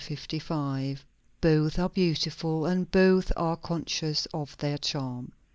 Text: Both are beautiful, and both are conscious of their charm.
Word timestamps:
Both 1.41 1.77
are 1.77 1.87
beautiful, 1.89 2.65
and 2.65 2.89
both 2.89 3.31
are 3.37 3.55
conscious 3.55 4.25
of 4.33 4.57
their 4.57 4.79
charm. 4.79 5.33